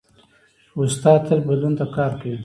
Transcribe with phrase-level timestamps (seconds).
[0.81, 2.37] استاد تل بدلون ته کار کوي.